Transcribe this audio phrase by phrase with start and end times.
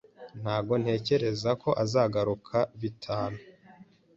[0.41, 3.37] Ntabwo ntekereza ko azagaruka bitanu.